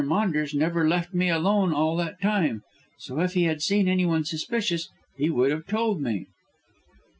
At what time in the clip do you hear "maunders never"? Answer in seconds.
0.03-0.87